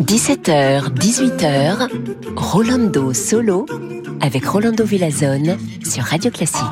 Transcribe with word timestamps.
17h, 0.00 0.90
18h, 0.94 1.88
Rolando 2.34 3.14
Solo 3.14 3.66
avec 4.20 4.44
Rolando 4.46 4.84
Villazone 4.84 5.56
sur 5.84 6.02
Radio 6.02 6.32
Classique. 6.32 6.64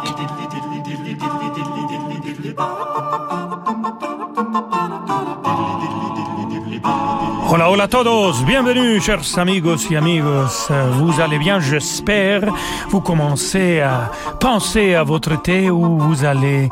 Hola, 7.51 7.71
hola 7.71 7.85
a 7.85 7.89
todos, 7.89 8.45
bienvenue 8.45 9.01
chers 9.01 9.39
amigos 9.39 9.89
y 9.91 9.97
amigos. 9.97 10.69
Vous 10.95 11.21
allez 11.21 11.39
bien, 11.39 11.61
j'espère. 11.61 12.43
Vous 12.89 13.01
commencez 13.01 13.81
à 13.81 14.11
penser 14.41 14.95
à 14.95 15.05
votre 15.05 15.41
thé 15.41 15.71
ou 15.71 15.97
vous 15.99 16.25
allez 16.25 16.69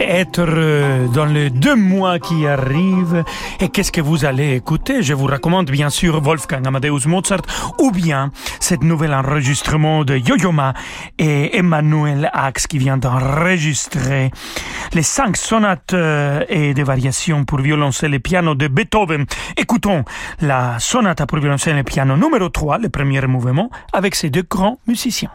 être 0.00 0.44
euh, 0.46 1.06
dans 1.08 1.24
les 1.24 1.50
deux 1.50 1.76
mois 1.76 2.18
qui 2.18 2.46
arrivent. 2.46 3.24
Et 3.60 3.68
qu'est-ce 3.68 3.92
que 3.92 4.00
vous 4.00 4.24
allez 4.24 4.54
écouter? 4.54 5.02
Je 5.02 5.14
vous 5.14 5.26
recommande 5.26 5.70
bien 5.70 5.90
sûr 5.90 6.20
Wolfgang 6.20 6.66
Amadeus 6.66 7.06
Mozart 7.06 7.42
ou 7.78 7.90
bien 7.90 8.30
cet 8.60 8.82
nouvel 8.82 9.14
enregistrement 9.14 10.04
de 10.04 10.16
Yo-Yo 10.16 10.52
Ma 10.52 10.74
et 11.18 11.56
Emmanuel 11.56 12.30
Axe 12.32 12.66
qui 12.66 12.78
vient 12.78 12.96
d'enregistrer 12.96 14.30
les 14.94 15.02
cinq 15.02 15.36
sonates 15.36 15.94
euh, 15.94 16.44
et 16.48 16.74
des 16.74 16.82
variations 16.82 17.44
pour 17.44 17.60
violoncelle 17.60 18.14
et 18.14 18.18
piano 18.18 18.54
de 18.54 18.68
Beethoven. 18.68 19.26
Écoutons 19.56 20.04
la 20.40 20.78
sonate 20.78 21.24
pour 21.26 21.38
violoncelle 21.38 21.78
et 21.78 21.84
piano 21.84 22.16
numéro 22.16 22.48
3, 22.48 22.78
le 22.78 22.88
premier 22.88 23.26
mouvement, 23.26 23.70
avec 23.92 24.14
ces 24.14 24.30
deux 24.30 24.46
grands 24.48 24.78
musiciens. 24.86 25.30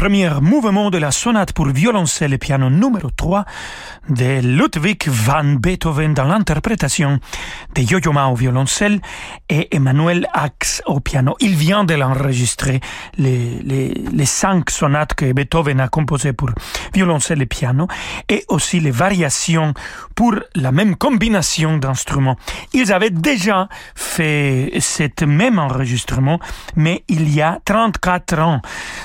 Premier 0.00 0.30
mouvement 0.40 0.88
de 0.88 0.96
la 0.96 1.10
sonate 1.10 1.52
pour 1.52 1.66
violoncelle 1.66 2.32
et 2.32 2.38
piano 2.38 2.70
numéro 2.70 3.10
3 3.10 3.44
de 4.08 4.40
Ludwig 4.40 5.06
van 5.08 5.44
Beethoven 5.44 6.14
dans 6.14 6.24
l'interprétation 6.24 7.20
de 7.74 7.82
Yo-Yo 7.82 8.10
Ma 8.10 8.28
au 8.28 8.34
violoncelle 8.34 9.02
et 9.50 9.76
Emmanuel 9.76 10.26
Axe 10.32 10.82
au 10.86 11.00
piano. 11.00 11.36
Il 11.40 11.54
vient 11.54 11.84
de 11.84 11.92
l'enregistrer, 11.92 12.80
les, 13.18 14.24
cinq 14.24 14.70
sonates 14.70 15.12
que 15.12 15.30
Beethoven 15.32 15.80
a 15.80 15.88
composées 15.88 16.32
pour 16.32 16.48
violoncelle 16.94 17.42
et 17.42 17.46
piano, 17.46 17.86
et 18.30 18.44
aussi 18.48 18.80
les 18.80 18.90
variations 18.90 19.74
pour 20.14 20.34
la 20.54 20.72
même 20.72 20.96
combinaison 20.96 21.76
d'instruments. 21.76 22.36
Ils 22.72 22.90
avaient 22.90 23.10
déjà 23.10 23.68
fait 23.94 24.72
cet 24.80 25.22
même 25.22 25.58
enregistrement, 25.58 26.40
mais 26.74 27.04
il 27.08 27.32
y 27.34 27.42
a 27.42 27.58
34 27.66 28.38
ans, 28.38 28.62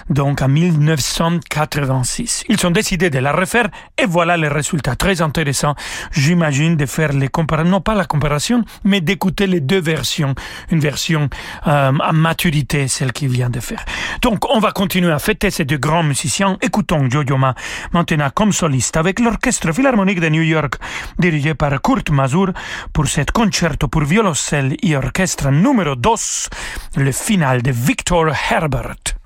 donc 0.10 0.42
en 0.42 0.48
1986. 0.86 2.46
Ils 2.50 2.66
ont 2.66 2.72
décidé 2.72 3.10
de 3.10 3.20
la 3.20 3.32
refaire 3.32 3.70
et 3.98 4.06
voilà 4.06 4.38
le 4.38 4.48
résultat. 4.48 4.96
Très 4.96 5.22
intéressant, 5.22 5.76
j'imagine, 6.12 6.76
de 6.76 6.86
faire 6.86 7.14
les 7.14 7.28
comparaisons, 7.28 7.70
non 7.70 7.82
pas 7.82 7.96
la 7.96 8.06
comparaison, 8.06 8.64
mais 8.84 9.02
d'écouter 9.02 9.48
les 9.48 9.62
deux 9.62 9.82
versions. 9.82 10.36
Une 10.72 10.80
version 10.80 11.30
euh, 11.68 11.92
à 12.00 12.12
maturité, 12.12 12.88
celle 12.88 13.12
qu'il 13.12 13.30
vient 13.30 13.50
de 13.50 13.60
faire. 13.60 13.84
Donc, 14.22 14.46
on 14.50 14.60
va 14.60 14.72
continuer 14.72 15.12
à 15.12 15.20
fêter 15.20 15.50
ces 15.50 15.66
deux 15.66 15.78
grands 15.78 16.04
musiciens. 16.04 16.58
Écoutons 16.62 17.10
Jojo 17.10 17.38
Ma 17.38 17.56
maintenant 17.92 18.30
comme 18.34 18.52
soliste 18.52 18.98
avec 18.98 19.20
l'Orchestre 19.20 19.72
Philharmonique 19.72 20.20
de 20.20 20.30
New 20.30 20.42
York, 20.42 20.76
dirigé 21.18 21.54
par 21.56 21.82
Kurt 21.82 22.10
Masur, 22.10 22.52
pour 22.94 23.08
cet 23.08 23.32
concerto 23.32 23.88
pour 23.88 24.04
violoncelle 24.04 24.76
et 24.82 24.96
orchestre 24.96 25.50
numéro 25.50 25.96
2, 25.96 26.10
le 26.98 27.12
final 27.12 27.62
de 27.62 27.72
Victor 27.72 28.32
Herbert. 28.52 29.25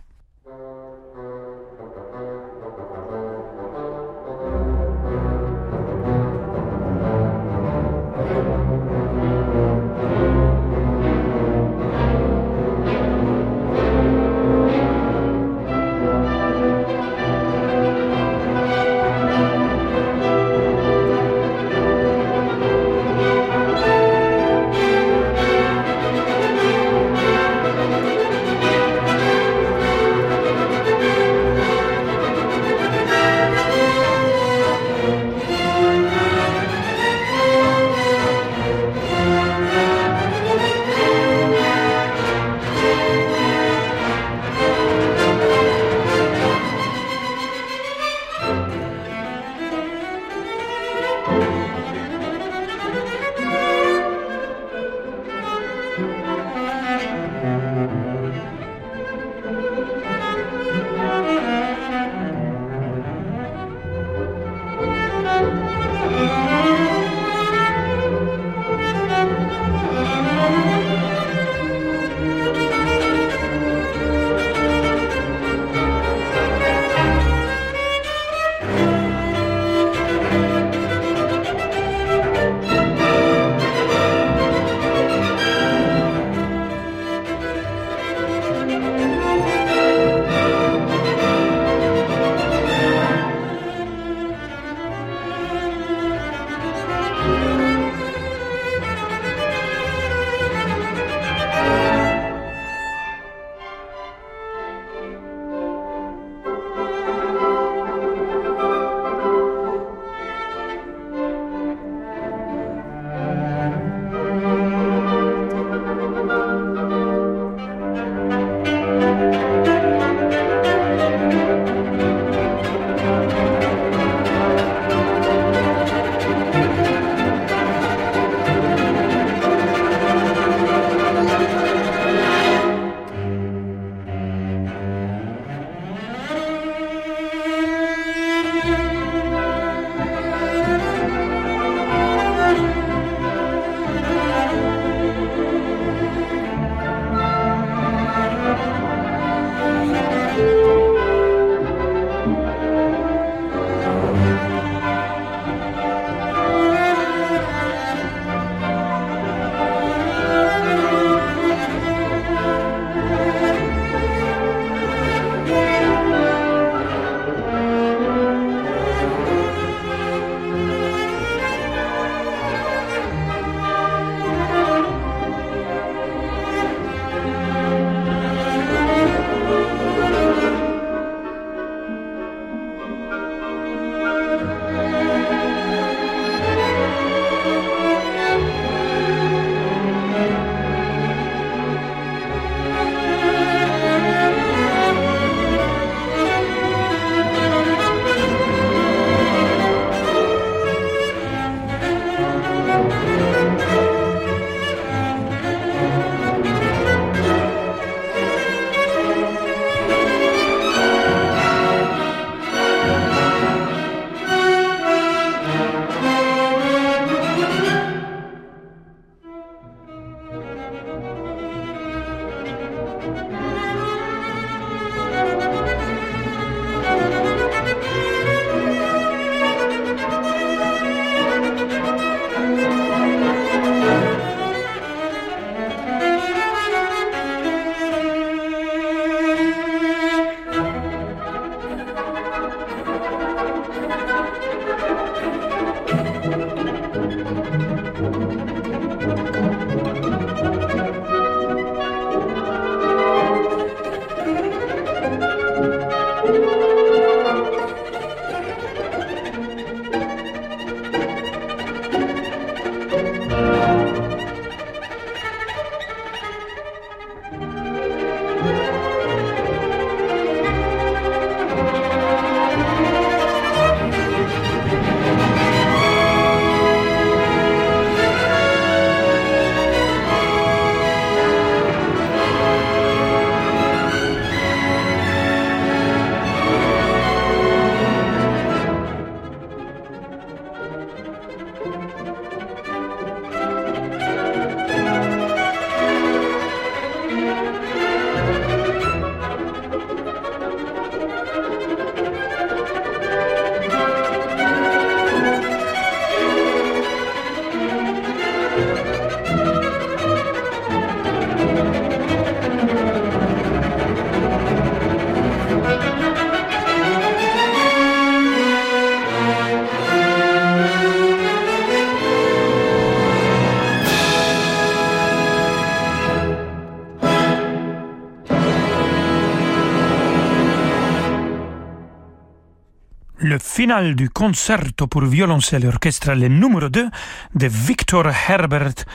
Final 333.39 333.95
du 333.95 334.10
concerto 334.10 334.88
pour 334.88 335.06
violoncelle 335.06 335.65
et 335.65 335.67
orchestre, 335.67 336.13
le 336.13 336.28
numéro 336.28 336.69
2 336.69 336.89
de 337.36 337.47
Victor 337.47 338.08
Herbert. 338.28 338.86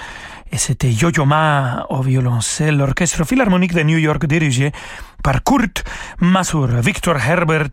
Et 0.52 0.58
c'était 0.58 0.90
Yo-Yo 0.90 1.24
Ma 1.24 1.86
au 1.88 2.02
violoncelle, 2.02 2.76
l'orchestre 2.76 3.24
philharmonique 3.24 3.74
de 3.74 3.82
New 3.82 3.98
York 3.98 4.26
dirigé 4.26 4.72
par 5.24 5.42
Kurt 5.42 5.82
Masur. 6.20 6.68
Victor 6.82 7.16
Herbert, 7.16 7.70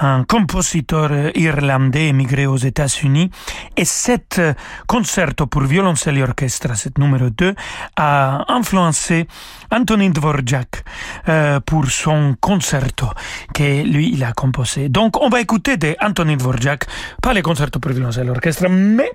un 0.00 0.22
compositeur 0.24 1.10
irlandais 1.34 2.06
émigré 2.08 2.46
aux 2.46 2.56
États-Unis. 2.56 3.28
Et 3.76 3.84
cet 3.84 4.40
concerto 4.86 5.46
pour 5.48 5.62
violoncelle 5.64 6.18
et 6.18 6.22
orchestre, 6.22 6.74
cet 6.76 6.98
numéro 6.98 7.28
2, 7.28 7.54
a 7.96 8.44
influencé 8.48 9.26
Antonin 9.72 10.10
Dvorak 10.10 10.84
euh, 11.28 11.58
pour 11.60 11.86
son 11.90 12.36
concerto 12.40 13.08
que 13.52 13.82
lui, 13.82 14.12
il 14.12 14.22
a 14.22 14.32
composé. 14.32 14.88
Donc, 14.88 15.20
on 15.20 15.28
va 15.28 15.40
écouter 15.40 15.76
de 15.76 15.96
Antonin 16.00 16.36
Dvorak, 16.36 16.86
pas 17.20 17.34
les 17.34 17.42
concertos 17.42 17.80
pour 17.80 17.90
violoncelle 17.90 18.28
et 18.28 18.30
orchestre, 18.30 18.68
mais 18.68 19.10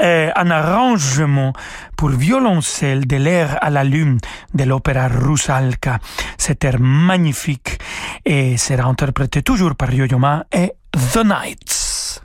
euh, 0.00 0.30
un 0.36 0.50
arrangement 0.50 1.52
pour 1.96 2.10
violoncelle 2.10 3.06
de 3.06 3.16
l'air 3.16 3.58
à 3.60 3.70
la 3.70 3.82
lune 3.82 4.18
de 4.54 4.62
l'opéra 4.62 5.08
Rusalka. 5.08 5.98
Cet 6.38 6.64
air 6.64 6.78
magnifique 6.78 7.15
et 8.24 8.56
sera 8.56 8.84
interprété 8.84 9.42
toujours 9.42 9.74
par 9.74 9.92
Yo-Yo 9.92 10.18
et 10.52 10.72
The 11.12 11.24
Nights. 11.24 12.22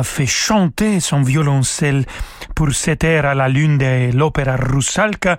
A 0.00 0.02
fait 0.02 0.24
chanter 0.24 0.98
son 0.98 1.20
violoncelle 1.20 2.06
pour 2.54 2.72
cette 2.72 3.04
air 3.04 3.26
à 3.26 3.34
la 3.34 3.48
lune 3.48 3.76
de 3.76 4.16
l'opéra 4.16 4.56
Russalka 4.56 5.36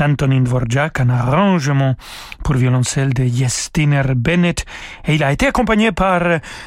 d'Antonin 0.00 0.40
Dvorak, 0.40 1.00
un 1.00 1.10
arrangement 1.10 1.94
pour 2.42 2.54
violoncelle 2.54 3.12
de 3.12 3.22
Yestiner 3.22 4.14
Bennett. 4.16 4.64
Et 5.04 5.14
il 5.14 5.22
a 5.22 5.30
été 5.30 5.46
accompagné 5.46 5.92
par 5.92 6.22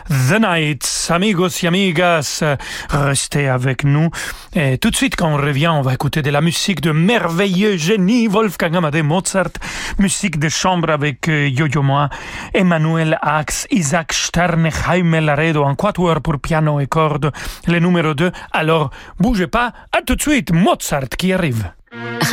The 0.07 0.37
Knights. 0.39 1.07
Amigos 1.09 1.63
y 1.63 1.67
amigas, 1.67 2.43
restez 2.89 3.47
avec 3.47 3.83
nous. 3.83 4.09
Et 4.53 4.77
tout 4.77 4.91
de 4.91 4.95
suite, 4.95 5.15
quand 5.15 5.29
on 5.29 5.37
revient, 5.37 5.69
on 5.69 5.81
va 5.81 5.93
écouter 5.93 6.21
de 6.21 6.29
la 6.29 6.41
musique 6.41 6.81
de 6.81 6.91
merveilleux 6.91 7.75
génie 7.75 8.27
Wolfgang 8.27 8.75
Amadeus 8.75 9.03
Mozart, 9.03 9.53
musique 9.97 10.37
de 10.37 10.49
chambre 10.49 10.91
avec 10.91 11.27
euh, 11.27 11.47
Yo-Yo 11.47 11.81
Ma, 11.81 12.09
Emmanuel 12.53 13.17
Ax, 13.21 13.67
Isaac 13.71 14.13
Sterne, 14.13 14.69
Jaime 14.69 15.19
Laredo 15.25 15.63
en 15.63 15.73
quatuor 15.75 16.21
pour 16.21 16.39
piano 16.39 16.79
et 16.79 16.87
cordes, 16.87 17.31
le 17.67 17.79
numéro 17.79 18.13
2. 18.13 18.31
Alors, 18.51 18.91
bougez 19.19 19.47
pas, 19.47 19.73
à 19.91 20.03
tout 20.03 20.15
de 20.15 20.21
suite, 20.21 20.51
Mozart 20.51 21.09
qui 21.17 21.33
arrive. 21.33 21.71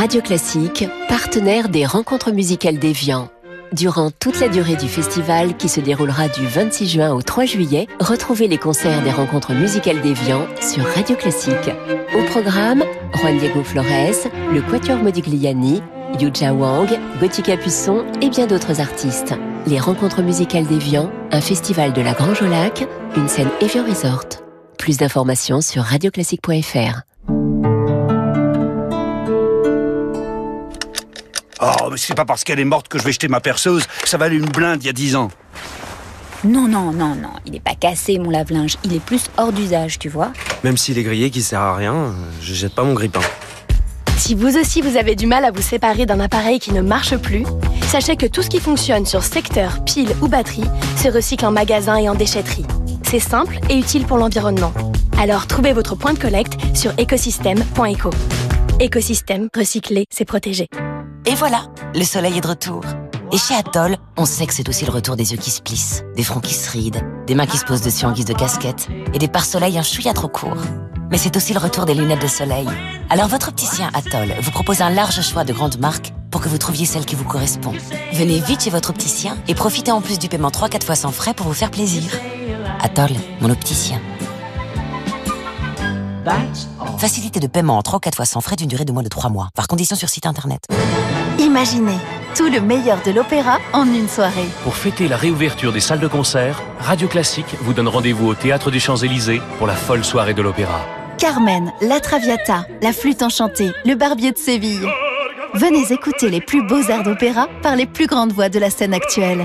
Radio 0.01 0.23
Classique, 0.23 0.87
partenaire 1.11 1.69
des 1.69 1.85
rencontres 1.85 2.33
musicales 2.33 2.79
d'Evian. 2.79 3.29
Durant 3.75 4.11
toute 4.11 4.41
la 4.41 4.49
durée 4.49 4.77
du 4.77 4.89
festival 4.89 5.59
qui 5.59 5.69
se 5.69 5.79
déroulera 5.79 6.29
du 6.29 6.47
26 6.47 6.89
juin 6.89 7.13
au 7.13 7.21
3 7.21 7.45
juillet, 7.45 7.87
retrouvez 8.01 8.49
les 8.49 8.57
concerts 8.57 9.03
des 9.03 9.11
rencontres 9.11 9.53
musicales 9.53 10.01
d'Evian 10.01 10.47
sur 10.63 10.87
Radio 10.87 11.17
Classique. 11.17 11.71
Au 12.19 12.23
programme, 12.31 12.83
Juan 13.13 13.37
Diego 13.37 13.63
Flores, 13.63 13.85
le 14.55 14.63
Quatuor 14.63 15.03
Modigliani, 15.03 15.83
Yuja 16.19 16.55
Wang, 16.55 16.89
Gauthier 17.21 17.45
Capuçon 17.45 18.07
et 18.23 18.31
bien 18.31 18.47
d'autres 18.47 18.81
artistes. 18.81 19.35
Les 19.67 19.81
rencontres 19.81 20.23
musicales 20.23 20.67
d'Evian, 20.67 21.11
un 21.31 21.43
festival 21.43 21.93
de 21.93 22.01
la 22.01 22.15
Grange 22.15 22.41
au 22.41 22.47
Lac, 22.47 22.89
une 23.19 23.29
scène 23.29 23.51
Evian 23.61 23.85
Resort. 23.85 24.25
Plus 24.79 24.97
d'informations 24.97 25.61
sur 25.61 25.83
radioclassique.fr. 25.83 27.03
Oh, 31.63 31.89
mais 31.91 31.97
c'est 31.97 32.15
pas 32.15 32.25
parce 32.25 32.45
qu'elle 32.45 32.61
est 32.61 32.65
morte 32.65 32.89
que 32.89 32.99
je 32.99 33.05
vais 33.05 33.13
jeter 33.13 33.29
ma 33.29 33.41
perceuse. 33.41 33.87
Ça 34.05 34.17
valait 34.17 34.37
une 34.37 34.47
blinde 34.47 34.83
il 34.83 34.87
y 34.87 34.91
a 34.91 34.93
dix 34.93 35.15
ans. 35.17 35.31
Non, 36.43 36.67
non, 36.67 36.91
non, 36.91 37.15
non. 37.15 37.33
Il 37.45 37.53
n'est 37.53 37.61
pas 37.61 37.75
cassé, 37.75 38.19
mon 38.19 38.31
lave-linge. 38.31 38.77
Il 38.85 38.95
est 38.95 39.01
plus 39.01 39.27
hors 39.37 39.53
d'usage, 39.53 39.99
tu 39.99 40.09
vois. 40.09 40.33
Même 40.65 40.79
s'il 40.79 40.97
est 40.97 41.03
grillé, 41.03 41.31
qui 41.31 41.43
sert 41.43 41.61
à 41.61 41.77
rien, 41.77 42.15
je 42.41 42.55
jette 42.55 42.75
pas 42.75 42.83
mon 42.83 42.95
grippin. 42.95 43.21
Si 44.17 44.35
vous 44.35 44.57
aussi 44.57 44.81
vous 44.81 44.97
avez 44.97 45.17
du 45.17 45.27
mal 45.27 45.45
à 45.45 45.51
vous 45.51 45.63
séparer 45.63 46.07
d'un 46.07 46.21
appareil 46.21 46.59
qui 46.59 46.73
ne 46.73 46.83
marche 46.83 47.17
plus, 47.17 47.45
sachez 47.89 48.17
que 48.17 48.27
tout 48.27 48.43
ce 48.43 48.49
qui 48.49 48.61
fonctionne 48.61 49.07
sur 49.07 49.23
secteur, 49.23 49.83
pile 49.85 50.15
ou 50.21 50.29
batterie 50.29 50.65
se 50.97 51.09
recycle 51.09 51.47
en 51.47 51.53
magasin 51.53 51.97
et 51.97 52.09
en 52.09 52.15
déchetterie. 52.15 52.67
C'est 53.03 53.19
simple 53.19 53.59
et 53.69 53.79
utile 53.79 54.05
pour 54.05 54.19
l'environnement. 54.19 54.73
Alors 55.19 55.47
trouvez 55.47 55.73
votre 55.73 55.95
point 55.95 56.13
de 56.13 56.19
collecte 56.19 56.55
sur 56.75 56.93
écosystème.eco. 56.99 58.11
Écosystème, 58.79 59.49
recycler, 59.55 60.05
c'est 60.11 60.25
protéger. 60.27 60.69
Et 61.27 61.35
voilà, 61.35 61.65
le 61.95 62.05
soleil 62.05 62.39
est 62.39 62.41
de 62.41 62.49
retour. 62.49 62.83
Et 63.33 63.39
chez 63.39 63.55
Atoll, 63.55 63.97
on 64.17 64.25
sait 64.25 64.47
que 64.47 64.55
c'est 64.55 64.69
aussi 64.69 64.87
le 64.87 64.91
retour 64.91 65.17
des 65.17 65.33
yeux 65.33 65.39
qui 65.39 65.51
se 65.51 65.61
plissent, 65.61 66.03
des 66.17 66.23
fronts 66.23 66.41
qui 66.41 66.55
se 66.55 66.71
rident, 66.71 67.01
des 67.27 67.35
mains 67.35 67.47
qui 67.47 67.59
se 67.59 67.65
posent 67.65 67.83
dessus 67.83 68.07
en 68.07 68.13
guise 68.13 68.25
de 68.25 68.33
casquette, 68.33 68.89
et 69.13 69.19
des 69.19 69.29
pare-soleil 69.29 69.79
un 69.79 69.83
chouïa 69.83 70.15
trop 70.15 70.29
court. 70.29 70.57
Mais 71.11 71.19
c'est 71.19 71.37
aussi 71.37 71.53
le 71.53 71.59
retour 71.59 71.85
des 71.85 71.95
lunettes 71.95 72.23
de 72.23 72.27
soleil. 72.27 72.69
Alors 73.11 73.29
votre 73.29 73.49
opticien 73.49 73.91
Atoll 73.93 74.33
vous 74.41 74.51
propose 74.51 74.81
un 74.81 74.91
large 74.91 75.21
choix 75.21 75.45
de 75.45 75.53
grandes 75.53 75.79
marques 75.79 76.13
pour 76.31 76.41
que 76.41 76.49
vous 76.49 76.59
trouviez 76.59 76.87
celle 76.87 77.05
qui 77.05 77.17
vous 77.17 77.25
correspond. 77.25 77.73
Venez 78.13 78.41
vite 78.41 78.63
chez 78.63 78.71
votre 78.71 78.91
opticien 78.91 79.37
et 79.47 79.55
profitez 79.55 79.93
en 79.93 80.01
plus 80.01 80.19
du 80.19 80.29
paiement 80.29 80.51
3-4 80.51 80.85
fois 80.85 80.95
sans 80.95 81.13
frais 81.13 81.35
pour 81.35 81.47
vous 81.47 81.55
faire 81.55 81.71
plaisir. 81.71 82.11
Atoll, 82.81 83.11
mon 83.41 83.51
opticien. 83.51 84.01
Facilité 86.99 87.41
de 87.41 87.47
paiement 87.47 87.79
en 87.79 87.83
3 87.83 88.01
4 88.01 88.17
fois 88.17 88.25
sans 88.25 88.41
frais 88.41 88.57
d'une 88.57 88.69
durée 88.69 88.85
de 88.85 88.93
moins 88.93 89.03
de 89.03 89.09
3 89.09 89.31
mois. 89.31 89.49
Par 89.55 89.69
condition 89.69 89.97
sur 89.97 90.09
site 90.09 90.27
internet. 90.27 90.65
Imaginez 91.39 91.97
tout 92.37 92.49
le 92.49 92.61
meilleur 92.61 92.99
de 93.05 93.11
l'opéra 93.11 93.59
en 93.73 93.87
une 93.87 94.09
soirée. 94.09 94.49
Pour 94.63 94.77
fêter 94.77 95.09
la 95.09 95.17
réouverture 95.17 95.73
des 95.73 95.81
salles 95.81 96.01
de 96.01 96.07
concert, 96.07 96.63
Radio 96.79 97.09
Classique 97.09 97.57
vous 97.63 97.73
donne 97.73 97.89
rendez-vous 97.89 98.29
au 98.29 98.35
Théâtre 98.35 98.71
des 98.71 98.81
Champs-Élysées 98.81 99.41
pour 99.59 99.67
la 99.67 99.75
folle 99.75 100.05
soirée 100.05 100.35
de 100.35 100.43
l'opéra. 100.43 100.81
Carmen, 101.19 101.73
la 101.81 102.01
Traviata, 102.01 102.67
la 102.83 102.93
flûte 102.93 103.23
enchantée, 103.23 103.73
le 103.85 103.95
barbier 103.95 104.33
de 104.33 104.39
Séville. 104.39 104.89
Venez 105.55 105.93
écouter 105.93 106.31
les 106.31 106.41
plus 106.41 106.67
beaux 106.67 106.83
airs 106.83 107.03
d'opéra 107.03 107.49
par 107.63 107.75
les 107.77 107.87
plus 107.87 108.07
grandes 108.07 108.33
voix 108.33 108.49
de 108.49 108.59
la 108.59 108.71
scène 108.71 108.95
actuelle. 108.95 109.45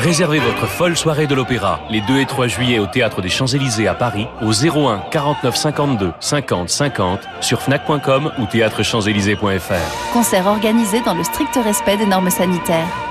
Réservez 0.00 0.38
votre 0.38 0.66
folle 0.66 0.96
soirée 0.96 1.26
de 1.26 1.34
l'opéra 1.34 1.78
les 1.90 2.00
2 2.00 2.20
et 2.20 2.24
3 2.24 2.46
juillet 2.46 2.78
au 2.78 2.86
Théâtre 2.86 3.20
des 3.20 3.28
Champs-Élysées 3.28 3.86
à 3.86 3.92
Paris 3.92 4.26
au 4.40 4.50
01 4.50 5.02
49 5.10 5.54
52 5.54 6.12
50 6.18 6.70
50 6.70 7.20
sur 7.42 7.60
fnac.com 7.60 8.32
ou 8.38 8.46
théâtrechamps-élysées.fr. 8.46 10.12
Concert 10.14 10.46
organisé 10.46 11.02
dans 11.02 11.12
le 11.12 11.22
strict 11.22 11.54
respect 11.62 11.98
des 11.98 12.06
normes 12.06 12.30
sanitaires. 12.30 13.09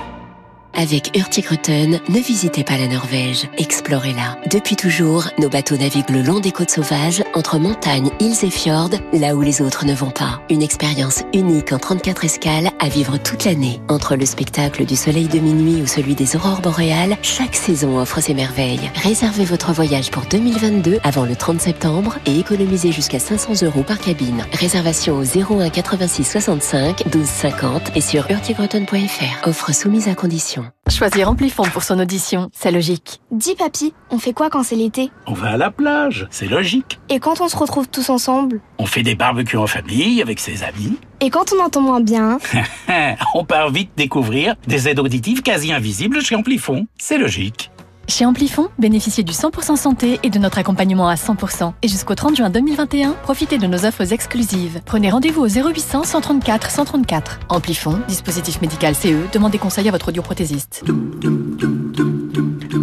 Avec 0.74 1.18
Hurtigruten, 1.18 2.00
ne 2.08 2.20
visitez 2.20 2.64
pas 2.64 2.78
la 2.78 2.88
Norvège, 2.88 3.50
explorez-la. 3.58 4.38
Depuis 4.50 4.76
toujours, 4.76 5.26
nos 5.38 5.50
bateaux 5.50 5.76
naviguent 5.76 6.10
le 6.10 6.22
long 6.22 6.40
des 6.40 6.52
côtes 6.52 6.70
sauvages, 6.70 7.22
entre 7.34 7.60
montagnes, 7.60 8.12
îles 8.20 8.46
et 8.46 8.50
fjords, 8.50 8.92
là 9.12 9.36
où 9.36 9.42
les 9.42 9.62
autres 9.62 9.86
ne 9.86 9.94
vont 9.94 10.12
pas. 10.12 10.42
Une 10.50 10.62
expérience 10.62 11.24
unique 11.34 11.74
en 11.74 11.80
34 11.80 12.24
escales 12.24 12.70
à 12.80 12.88
vivre 12.88 13.18
toute 13.18 13.46
l'année. 13.46 13.82
Entre 13.90 14.16
le 14.16 14.26
spectacle 14.26 14.86
du 14.86 14.96
soleil 14.96 15.28
de 15.28 15.40
minuit 15.40 15.82
ou 15.82 15.88
celui 15.88 16.16
des 16.16 16.36
aurores 16.36 16.62
boréales, 16.62 17.18
chaque 17.24 17.56
saison 17.56 18.00
offre 18.00 18.22
ses 18.22 18.34
merveilles. 18.34 18.90
Réservez 19.04 19.46
votre 19.46 19.74
voyage 19.74 20.12
pour 20.12 20.24
2022 20.24 21.00
avant 21.04 21.26
le 21.26 21.36
30 21.36 21.60
septembre 21.60 22.18
et 22.26 22.40
économisez 22.40 22.92
jusqu'à 22.92 23.20
500 23.20 23.66
euros 23.66 23.84
par 23.84 24.00
cabine. 24.00 24.46
Réservation 24.54 25.18
au 25.18 25.24
01 25.24 25.70
86 25.70 26.24
65 26.24 27.10
12 27.10 27.26
50 27.26 27.98
et 27.98 28.02
sur 28.02 28.30
hurtigruten.fr. 28.30 29.48
Offre 29.48 29.74
soumise 29.74 30.08
à 30.08 30.16
condition. 30.16 30.59
Choisir 30.90 31.30
Amplifon 31.30 31.64
pour 31.64 31.84
son 31.84 32.00
audition, 32.00 32.50
c'est 32.54 32.72
logique. 32.72 33.22
Dis 33.32 33.56
papy, 33.56 33.94
on 34.10 34.18
fait 34.18 34.34
quoi 34.34 34.50
quand 34.50 34.64
c'est 34.64 34.76
l'été? 34.76 35.12
On 35.28 35.34
va 35.34 35.52
à 35.52 35.58
la 35.58 35.72
plage, 35.72 36.28
c'est 36.32 36.48
logique. 36.48 37.00
Et 37.10 37.20
quand 37.20 37.42
on 37.42 37.48
se 37.48 37.56
retrouve 37.56 37.88
tous 37.88 38.10
ensemble? 38.10 38.60
On 38.80 38.86
fait 38.86 39.04
des 39.04 39.16
barbecues 39.16 39.58
en 39.58 39.68
famille 39.68 40.22
avec 40.22 40.40
ses 40.40 40.64
amis. 40.64 40.98
Et 41.22 41.30
quand 41.30 41.54
on 41.54 41.64
entend 41.64 41.82
moins 41.82 42.02
bien? 42.02 42.40
On 43.36 43.44
part 43.44 43.70
vite 43.72 43.92
découvrir 43.98 44.56
des 44.68 44.88
aides 44.88 45.00
auditives 45.00 45.42
quasi 45.42 45.74
invisibles 45.74 46.22
chez 46.22 46.36
Amplifon. 46.36 46.88
C'est 46.98 47.18
logique. 47.18 47.69
Chez 48.10 48.26
Amplifon, 48.26 48.70
bénéficiez 48.80 49.24
du 49.24 49.34
100% 49.34 49.76
santé 49.76 50.20
et 50.24 50.32
de 50.32 50.40
notre 50.40 50.58
accompagnement 50.58 51.08
à 51.08 51.14
100%. 51.14 51.74
Et 51.84 51.88
jusqu'au 51.88 52.16
30 52.16 52.36
juin 52.38 52.50
2021, 52.50 53.12
profitez 53.12 53.60
de 53.60 53.68
nos 53.68 53.86
offres 53.86 54.12
exclusives. 54.12 54.82
Prenez 54.84 55.12
rendez-vous 55.12 55.42
au 55.44 55.48
0800 55.48 56.06
134 56.06 56.72
134. 56.72 57.40
Amplifon, 57.50 58.00
dispositif 58.08 58.62
médical 58.62 58.96
CE, 58.96 59.32
demandez 59.32 59.60
conseil 59.60 59.88
à 59.88 59.92
votre 59.92 60.08
audioprothésiste. 60.08 60.84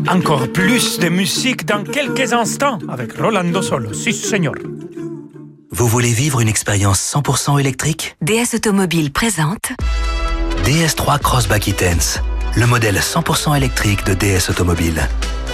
Encore 0.09 0.47
plus 0.53 1.01
de 1.01 1.09
musique 1.09 1.67
dans 1.67 1.83
quelques 1.83 2.33
instants 2.33 2.79
avec 2.89 3.19
Rolando 3.19 3.63
Solo. 3.63 3.93
Si, 3.93 4.13
señor. 4.13 4.55
Vous 5.73 5.89
voulez 5.89 6.13
vivre 6.13 6.41
une 6.41 6.49
expérience 6.49 7.01
100% 7.01 7.59
électrique? 7.59 8.17
DS 8.23 8.55
Automobile 8.55 9.11
présente 9.11 9.73
DS3 10.65 11.19
Crossback 11.19 11.69
E-Tense, 11.69 12.21
le 12.57 12.67
modèle 12.67 12.97
100% 12.97 13.57
électrique 13.57 14.05
de 14.07 14.15
DS 14.15 14.51
Automobile. 14.51 15.07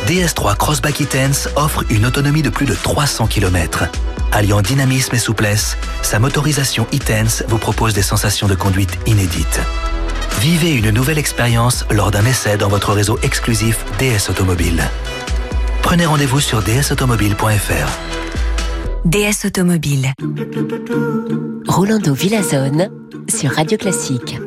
DS3 0.07 0.57
Crossback 0.57 1.03
E-Tense 1.03 1.49
offre 1.57 1.85
une 1.91 2.07
autonomie 2.07 2.43
de 2.43 2.49
plus 2.49 2.67
de 2.67 2.75
300 2.75 3.27
km. 3.27 3.85
Alliant 4.31 4.63
dynamisme 4.63 5.15
et 5.15 5.19
souplesse, 5.19 5.77
sa 6.03 6.19
motorisation 6.19 6.87
E-Tense 6.95 7.43
vous 7.49 7.59
propose 7.59 7.93
des 7.93 8.03
sensations 8.03 8.47
de 8.47 8.55
conduite 8.55 8.97
inédites. 9.07 9.61
Vivez 10.41 10.75
une 10.75 10.91
nouvelle 10.91 11.19
expérience 11.19 11.85
lors 11.91 12.11
d'un 12.11 12.25
essai 12.25 12.57
dans 12.57 12.69
votre 12.69 12.93
réseau 12.93 13.19
exclusif 13.23 13.85
DS 13.99 14.31
Automobile. 14.31 14.83
Prenez 15.83 16.07
rendez-vous 16.07 16.41
sur 16.41 16.63
dsautomobile.fr. 16.63 17.99
DS 19.05 19.45
Automobile. 19.45 20.13
Rolando 21.67 22.15
Villazone 22.15 22.91
sur 23.29 23.51
Radio 23.51 23.77
Classique. 23.77 24.39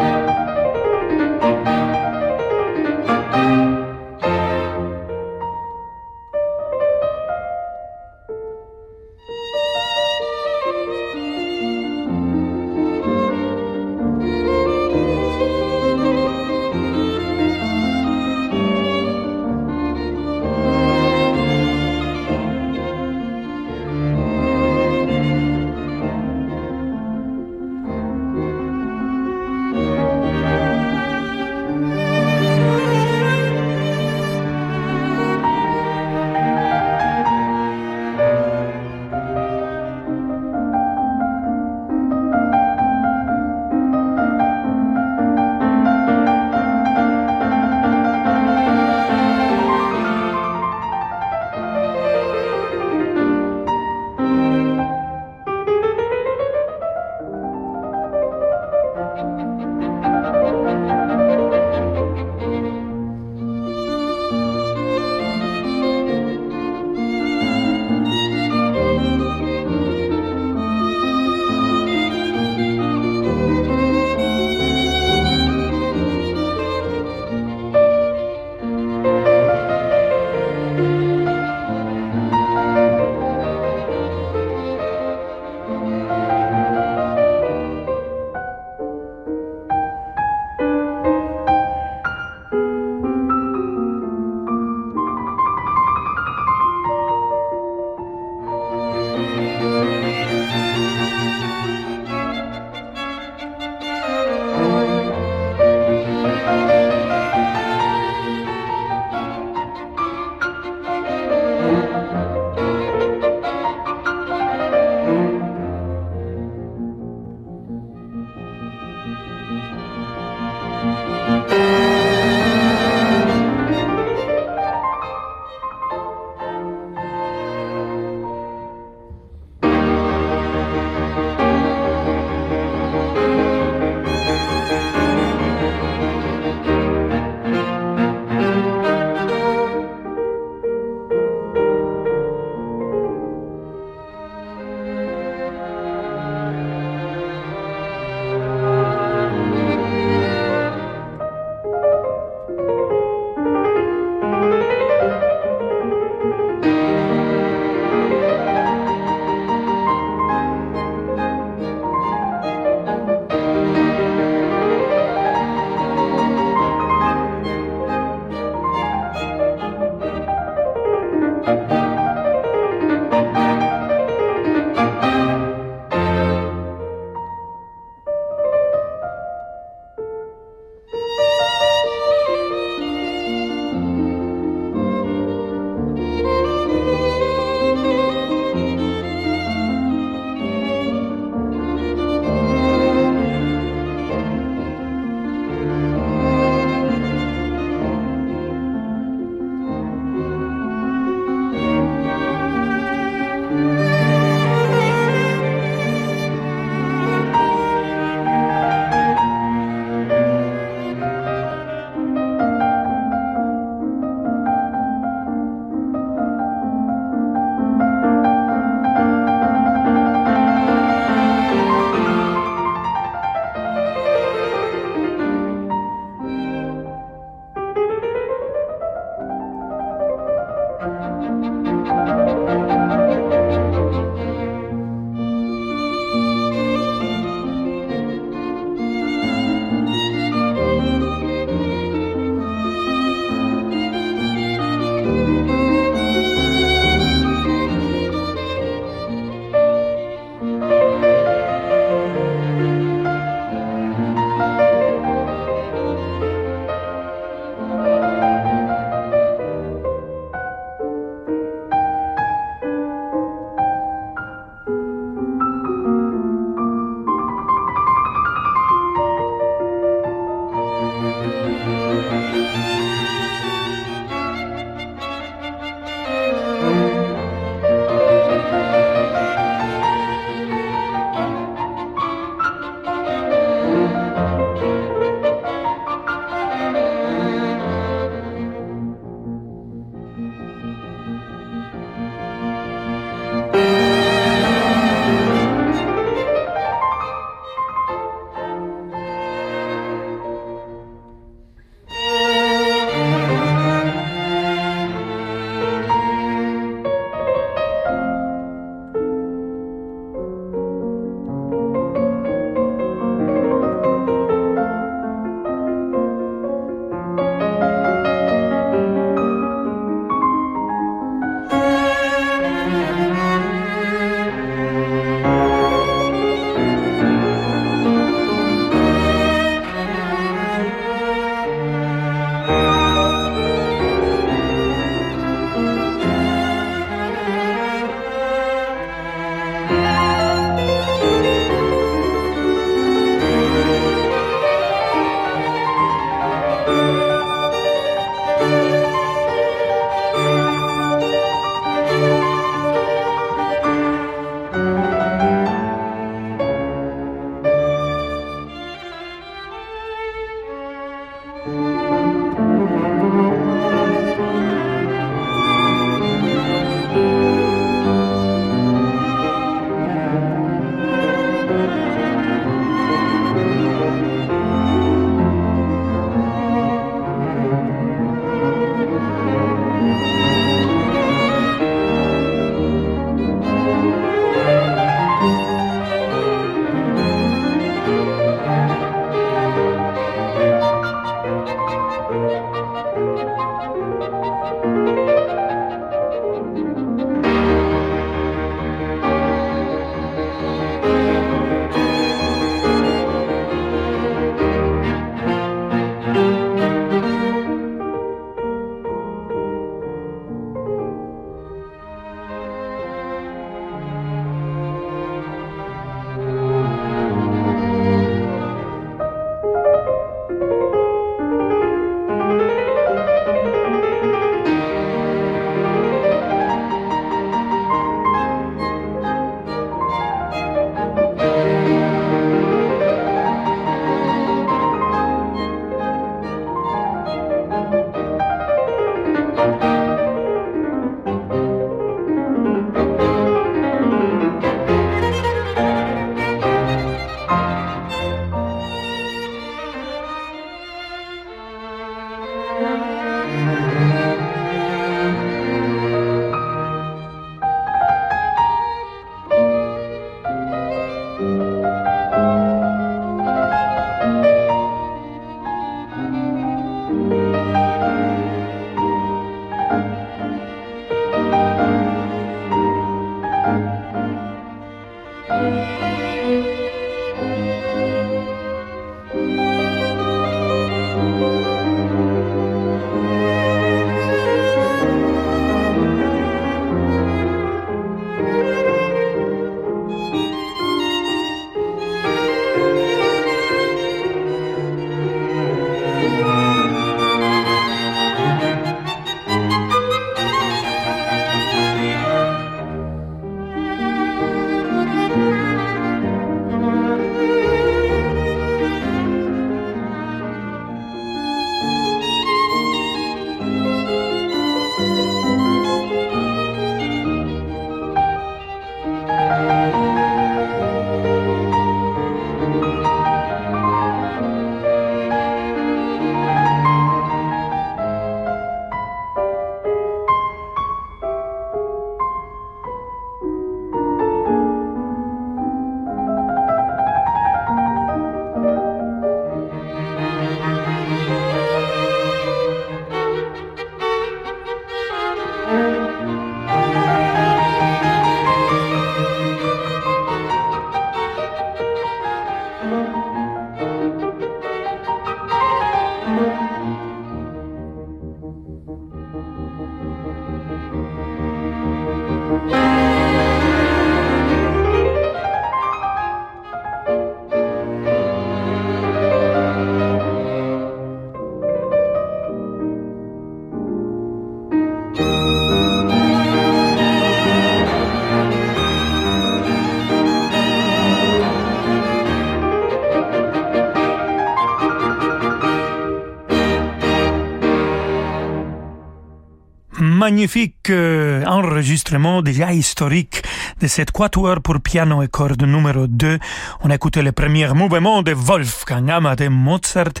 Magnifique 590.16 590.70
euh, 590.70 591.22
enregistrement 591.26 592.22
déjà 592.22 592.50
historique 592.50 593.22
de 593.60 593.66
cette 593.66 593.90
quatuor 593.90 594.40
pour 594.40 594.60
piano 594.62 595.02
et 595.02 595.08
cordes 595.08 595.42
numéro 595.42 595.86
2. 595.86 596.18
On 596.62 596.70
a 596.70 596.74
écouté 596.74 597.02
le 597.02 597.12
premier 597.12 597.52
mouvement 597.52 598.00
de 598.02 598.14
Wolfgang 598.14 598.88
Amadeus 598.90 599.28
Mozart 599.28 600.00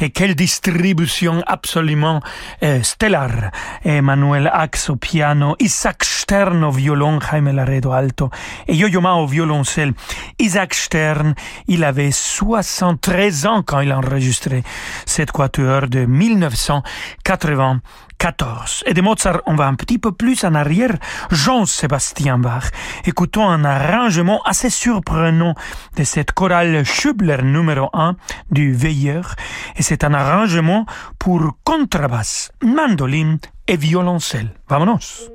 et 0.00 0.10
quelle 0.10 0.34
distribution 0.34 1.42
absolument 1.46 2.20
euh, 2.62 2.82
stellare. 2.82 3.52
Emmanuel 3.86 4.50
Ax 4.52 4.90
au 4.90 4.96
piano, 4.96 5.56
Isaac 5.58 6.04
Stern 6.04 6.62
au 6.62 6.70
violon, 6.70 7.18
Jaime 7.20 7.50
Laredo 7.50 7.92
alto 7.92 8.28
et 8.68 8.76
Yo-Yo 8.76 9.00
Ma 9.00 9.14
au 9.14 9.26
violoncelle. 9.26 9.94
Isaac 10.38 10.74
Stern, 10.74 11.34
il 11.68 11.84
avait 11.84 12.10
73 12.10 13.46
ans 13.46 13.62
quand 13.62 13.80
il 13.80 13.92
a 13.92 13.96
enregistré 13.96 14.62
cette 15.06 15.32
quatuor 15.32 15.88
de 15.88 16.04
1980. 16.04 17.80
14. 18.24 18.84
Et 18.86 18.94
de 18.94 19.02
Mozart, 19.02 19.42
on 19.44 19.54
va 19.54 19.66
un 19.66 19.74
petit 19.74 19.98
peu 19.98 20.10
plus 20.10 20.44
en 20.44 20.54
arrière. 20.54 20.96
Jean-Sébastien 21.30 22.38
Bach. 22.38 22.70
Écoutons 23.04 23.46
un 23.46 23.66
arrangement 23.66 24.40
assez 24.44 24.70
surprenant 24.70 25.54
de 25.98 26.04
cette 26.04 26.32
chorale 26.32 26.86
Schubler 26.86 27.42
numéro 27.42 27.90
1 27.92 28.16
du 28.50 28.72
Veilleur. 28.72 29.34
Et 29.76 29.82
c'est 29.82 30.04
un 30.04 30.14
arrangement 30.14 30.86
pour 31.18 31.58
contrebasse, 31.64 32.50
mandoline 32.62 33.40
et 33.68 33.76
violoncelle. 33.76 34.54
Vamonos. 34.70 35.30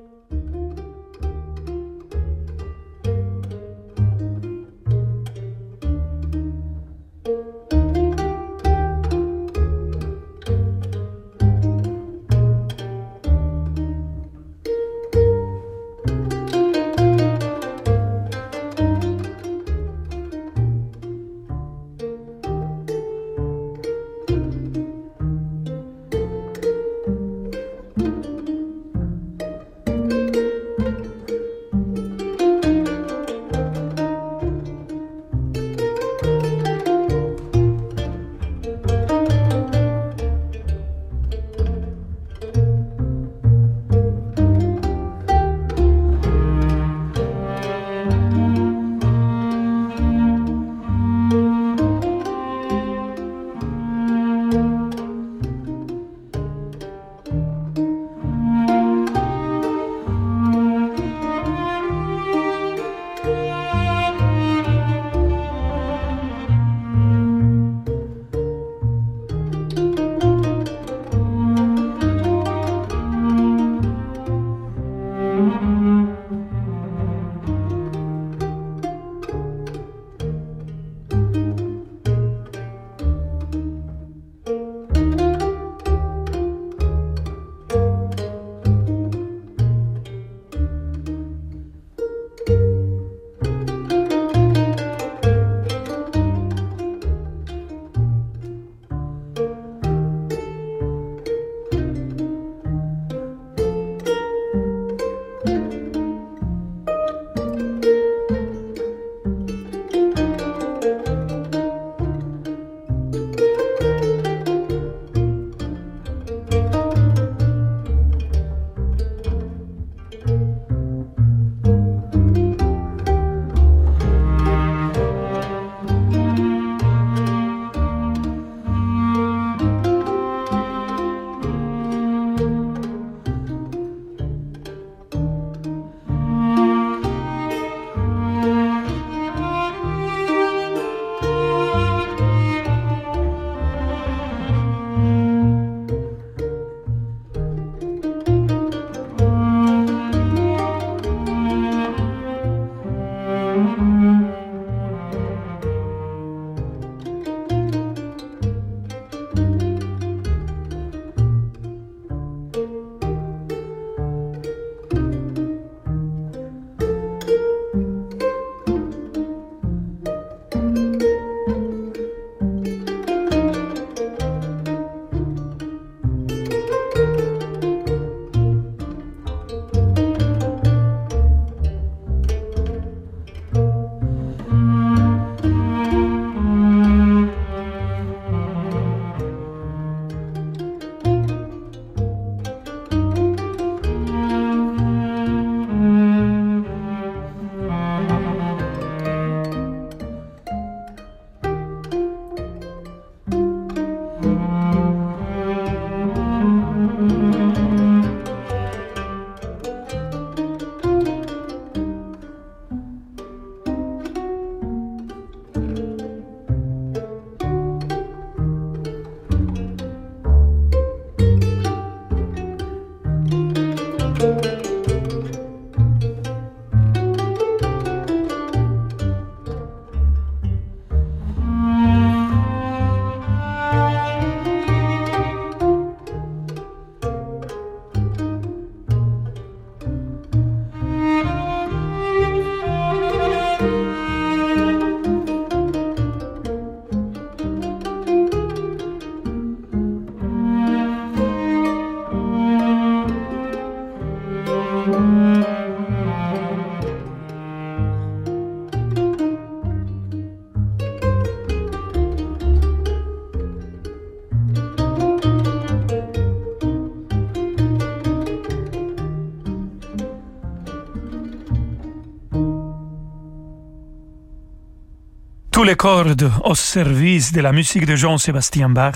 Les 275.70 275.76
cordes 275.76 276.32
au 276.46 276.56
service 276.56 277.32
de 277.32 277.42
la 277.42 277.52
musique 277.52 277.86
de 277.86 277.96
Jean-Sébastien 277.96 278.70
Bach. 278.70 278.96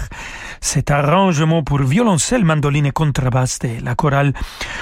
Cet 0.60 0.90
arrangement 0.90 1.62
pour 1.62 1.84
violoncelle, 1.84 2.44
mandoline 2.44 2.88
et 2.88 2.92
contrebasse 2.92 3.60
de 3.60 3.84
la 3.86 3.94
chorale 3.94 4.34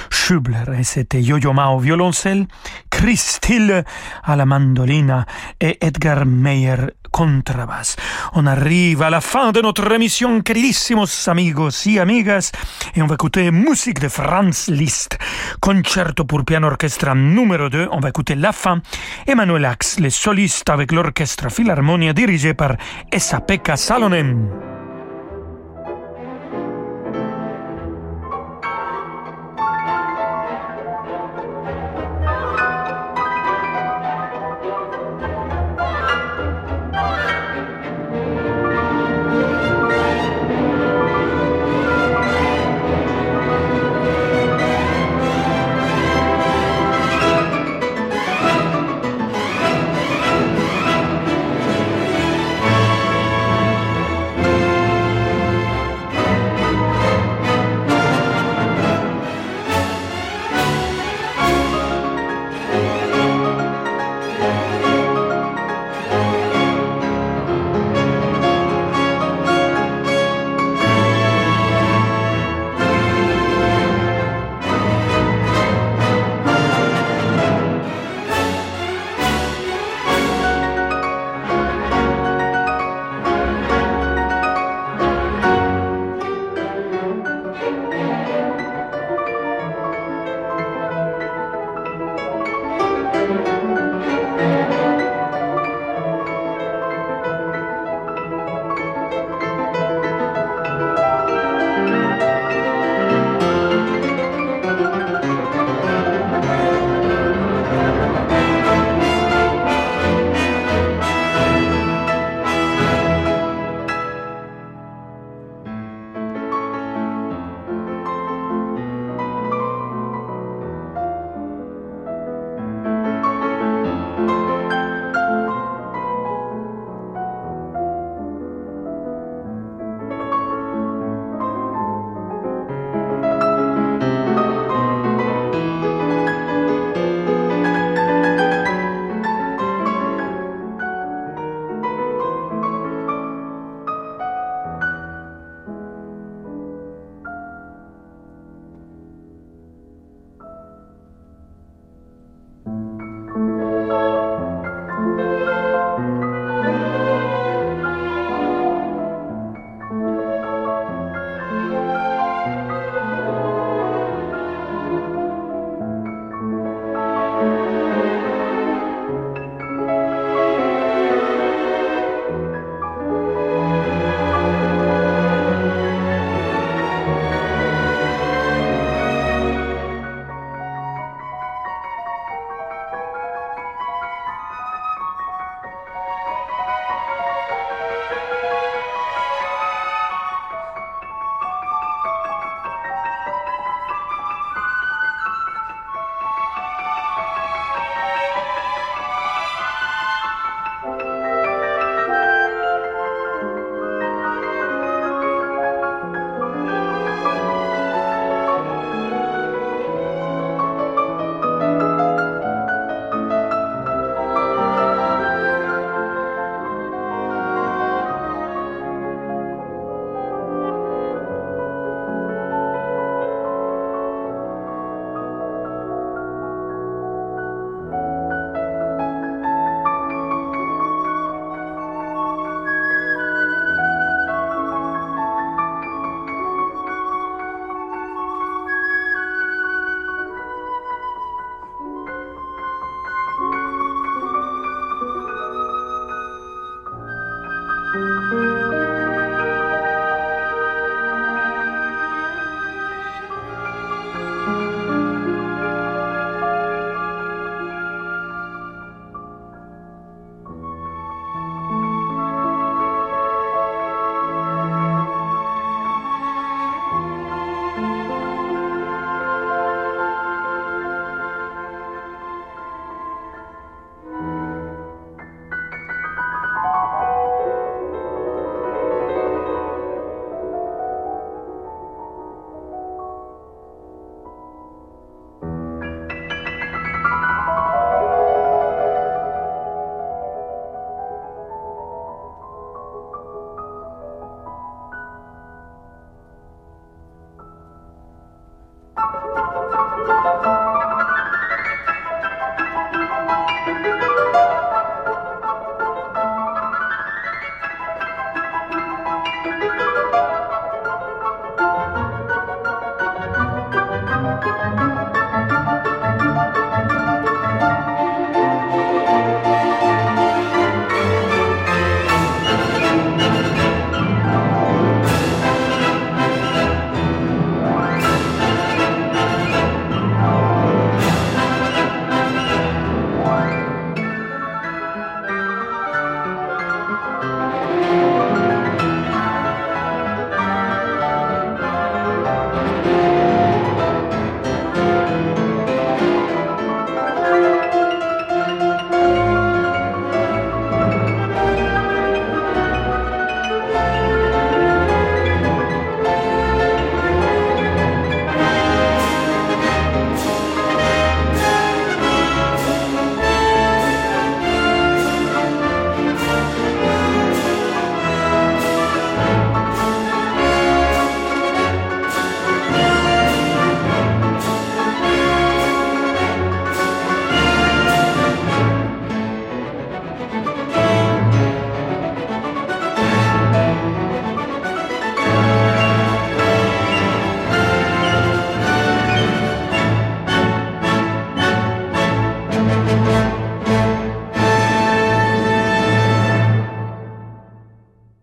Schubler. 0.10 0.64
Et 0.80 0.84
c'était 0.84 1.22
Yo-Yo 1.22 1.52
Ma 1.52 1.68
au 1.68 1.80
violoncelle, 1.80 2.48
Chris 2.90 3.40
à 4.24 4.36
la 4.38 4.46
mandoline 4.46 5.26
et 5.60 5.78
Edgar 5.86 6.26
Meyer 6.26 6.78
On 8.34 8.46
arrive 8.46 9.02
à 9.02 9.10
la 9.10 9.22
fin 9.22 9.52
de 9.52 9.62
notre 9.62 9.92
émission, 9.92 10.42
queridísimos 10.42 11.28
amigos 11.28 11.86
y 11.86 12.00
amigas, 12.00 12.52
et 12.96 13.02
on 13.02 13.08
va 13.08 13.16
écouter 13.16 13.52
musique 13.52 14.00
de 14.00 14.08
Franz 14.08 14.72
Liszt, 14.72 15.18
concerto 15.60 16.26
pour 16.26 16.44
piano 16.46 16.68
orchestre 16.68 17.14
numéro 17.14 17.70
2. 17.70 17.90
On 17.92 18.00
va 18.00 18.10
écouter 18.10 18.36
la 18.36 18.52
fin. 18.52 18.82
Emmanuel 19.28 19.66
Ax, 19.66 20.00
les 20.00 20.10
solistes 20.10 20.70
avec 20.70 20.92
l'orchestre 20.92 21.52
Philharmonia 21.52 22.14
dirigé 22.14 22.54
par 22.54 22.76
Esa-Pekka 23.12 23.78
Salonen. 23.78 24.71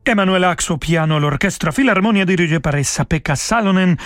Emmanuel 0.08 0.44
Ax 0.44 0.70
au 0.70 0.78
piano, 0.78 1.18
l'orchestre 1.18 1.70
Philharmonia 1.70 2.24
dirigé 2.24 2.60
par 2.60 2.74
Esa-Pekka 2.74 3.36
Salonen 3.36 3.96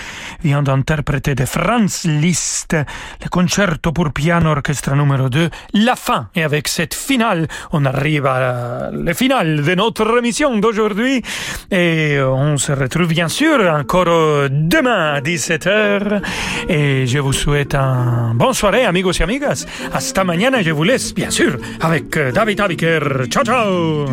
vient 0.42 0.62
d'interpréter 0.62 1.34
de 1.36 1.44
Franz 1.44 2.08
Liszt 2.08 2.74
le 2.74 3.28
concerto 3.28 3.92
pour 3.92 4.12
piano 4.12 4.50
orchestre 4.50 4.94
numéro 4.96 5.28
2, 5.28 5.48
la 5.74 5.94
fin. 5.94 6.28
Et 6.34 6.42
avec 6.42 6.66
cette 6.66 6.94
finale, 6.94 7.46
on 7.70 7.84
arrive 7.84 8.26
à 8.26 8.90
la 8.92 9.14
finale 9.14 9.62
de 9.62 9.74
notre 9.74 10.18
émission 10.18 10.58
d'aujourd'hui 10.58 11.22
et 11.70 12.18
on 12.20 12.56
se 12.56 12.72
retrouve 12.72 13.08
bien 13.08 13.28
sûr 13.28 13.60
encore 13.72 14.48
demain 14.50 15.14
à 15.14 15.20
17h 15.20 16.20
et 16.68 17.06
je 17.06 17.18
vous 17.18 17.32
souhaite 17.32 17.74
un 17.74 18.34
bonne 18.34 18.54
soirée 18.54 18.84
amigos 18.84 19.12
et 19.12 19.22
amigas. 19.22 19.66
Hasta 19.92 20.24
mañana, 20.24 20.62
je 20.62 20.70
vous 20.70 20.84
laisse 20.84 21.14
bien 21.14 21.30
sûr 21.30 21.56
avec 21.80 22.18
David 22.18 22.60
Abiker. 22.60 23.26
Ciao 23.30 23.44
ciao 23.44 24.06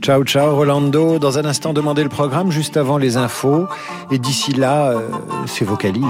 Ciao, 0.00 0.22
ciao, 0.24 0.54
Rolando. 0.54 1.15
Dans 1.20 1.38
un 1.38 1.44
instant, 1.46 1.72
demandez 1.72 2.02
le 2.02 2.08
programme 2.10 2.50
juste 2.50 2.76
avant 2.76 2.98
les 2.98 3.16
infos. 3.16 3.66
Et 4.10 4.18
d'ici 4.18 4.52
là, 4.52 4.90
euh, 4.90 5.08
c'est 5.46 5.64
vocalise. 5.64 6.04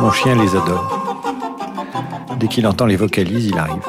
Mon 0.00 0.10
chien 0.12 0.34
les 0.34 0.54
adore. 0.54 1.24
Dès 2.38 2.48
qu'il 2.48 2.66
entend 2.66 2.86
les 2.86 2.96
vocalises, 2.96 3.46
il 3.46 3.58
arrive. 3.58 3.82